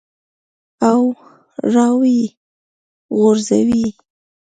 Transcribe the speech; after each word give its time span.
او 0.89 1.01
راویې 1.73 2.25
غورځوې. 3.17 3.85